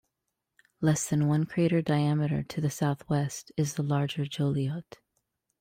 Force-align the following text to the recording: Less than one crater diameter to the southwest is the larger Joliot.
Less 0.81 1.07
than 1.07 1.27
one 1.27 1.45
crater 1.45 1.83
diameter 1.83 2.41
to 2.41 2.59
the 2.59 2.71
southwest 2.71 3.51
is 3.55 3.75
the 3.75 3.83
larger 3.83 4.25
Joliot. 4.25 4.97